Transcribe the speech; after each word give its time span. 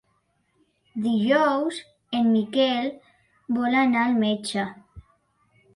Dijous 1.03 1.77
en 2.21 2.33
Miquel 2.37 2.91
vol 3.61 3.81
anar 3.85 4.05
al 4.09 4.21
metge. 4.27 4.67